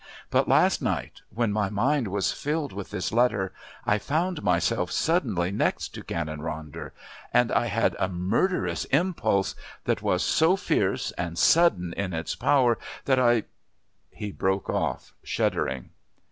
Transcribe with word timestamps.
But 0.31 0.49
last 0.49 0.81
night, 0.81 1.21
when 1.29 1.51
my 1.53 1.69
mind 1.69 2.07
was 2.07 2.31
filled 2.31 2.73
with 2.73 2.89
this 2.89 3.11
letter, 3.11 3.53
I 3.85 3.99
found 3.99 4.41
myself 4.41 4.89
suddenly 4.89 5.51
next 5.51 5.89
to 5.89 6.03
Canon 6.03 6.39
Ronder, 6.39 6.89
and 7.31 7.51
I 7.51 7.67
had 7.67 7.95
a 7.99 8.07
murderous 8.09 8.85
impulse 8.85 9.53
that 9.83 10.01
was 10.01 10.23
so 10.23 10.55
fierce 10.55 11.11
and 11.19 11.37
sudden 11.37 11.93
in 11.93 12.13
its 12.13 12.33
power 12.33 12.79
that 13.05 13.19
I" 13.19 13.43
he 14.09 14.31
broke 14.31 14.71
off, 14.71 15.13
shuddering. 15.21 15.91